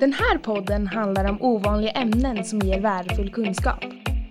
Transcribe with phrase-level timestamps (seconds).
[0.00, 3.84] Den här podden handlar om ovanliga ämnen som ger värdefull kunskap.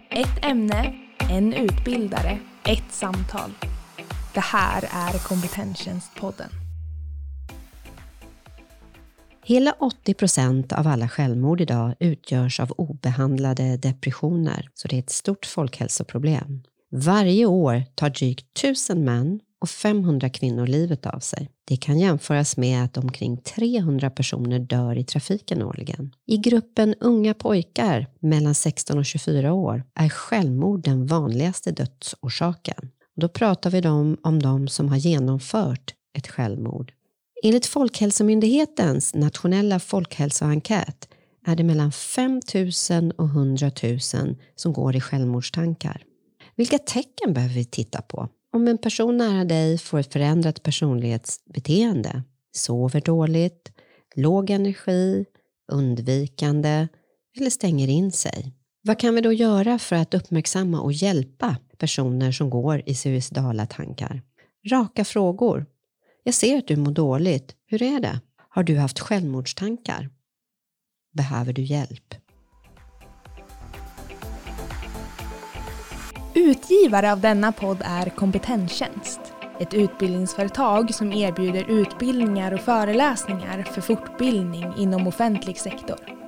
[0.09, 0.95] Ett ämne,
[1.31, 3.52] en utbildare, ett samtal.
[4.34, 6.50] Det här är Kompetenstjänstpodden.
[9.45, 15.09] Hela 80 procent av alla självmord idag utgörs av obehandlade depressioner, så det är ett
[15.09, 16.63] stort folkhälsoproblem.
[16.91, 21.50] Varje år tar drygt 1000 män och 500 kvinnor livet av sig.
[21.68, 26.13] Det kan jämföras med att omkring 300 personer dör i trafiken årligen.
[26.26, 32.90] I gruppen unga pojkar mellan 16 och 24 år är självmord den vanligaste dödsorsaken.
[33.16, 36.91] Då pratar vi om, om de som har genomfört ett självmord.
[37.44, 41.08] Enligt Folkhälsomyndighetens nationella folkhälsoenkät
[41.45, 42.41] är det mellan 5
[42.89, 44.00] 000 och 100 000
[44.55, 46.03] som går i självmordstankar.
[46.55, 48.30] Vilka tecken behöver vi titta på?
[48.52, 53.72] Om en person nära dig får ett förändrat personlighetsbeteende, sover dåligt,
[54.16, 55.25] låg energi,
[55.72, 56.88] undvikande
[57.38, 58.53] eller stänger in sig.
[58.81, 63.66] Vad kan vi då göra för att uppmärksamma och hjälpa personer som går i suicidala
[63.66, 64.22] tankar?
[64.72, 65.66] Raka frågor.
[66.23, 67.55] Jag ser att du mår dåligt.
[67.66, 68.20] Hur är det?
[68.50, 70.09] Har du haft självmordstankar?
[71.14, 72.16] Behöver du hjälp?
[76.40, 79.20] Utgivare av denna podd är Kompetenstjänst.
[79.59, 86.19] Ett utbildningsföretag som erbjuder utbildningar och föreläsningar för fortbildning inom offentlig sektor.